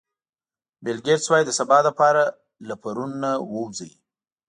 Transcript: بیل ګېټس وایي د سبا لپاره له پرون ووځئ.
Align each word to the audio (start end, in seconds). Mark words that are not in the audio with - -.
بیل 0.83 0.99
ګېټس 1.05 1.25
وایي 1.29 1.45
د 1.47 1.51
سبا 1.59 1.77
لپاره 1.87 2.21
له 2.67 2.75
پرون 2.81 3.13
ووځئ. 3.51 3.91